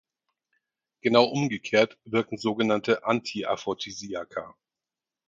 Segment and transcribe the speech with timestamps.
[1.01, 4.55] Genau umgekehrt wirken sogenannte Anti-Aphrodisiaka.